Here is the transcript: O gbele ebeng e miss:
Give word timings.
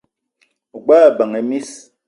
O 0.75 0.77
gbele 0.83 1.05
ebeng 1.09 1.35
e 1.39 1.41
miss: 1.49 1.71